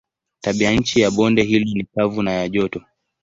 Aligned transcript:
Tabianchi 0.41 1.01
ya 1.01 1.09
bonde 1.11 1.43
hilo 1.43 1.65
ni 1.73 1.83
kavu 1.83 2.23
na 2.23 2.31
ya 2.31 2.49
joto. 2.49 2.81